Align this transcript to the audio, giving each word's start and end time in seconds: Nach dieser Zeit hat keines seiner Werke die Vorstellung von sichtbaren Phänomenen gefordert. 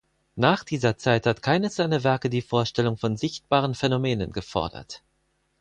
Nach 0.33 0.63
dieser 0.63 0.97
Zeit 0.97 1.27
hat 1.27 1.43
keines 1.43 1.75
seiner 1.75 2.03
Werke 2.03 2.31
die 2.31 2.41
Vorstellung 2.41 2.97
von 2.97 3.17
sichtbaren 3.17 3.75
Phänomenen 3.75 4.31
gefordert. 4.31 5.03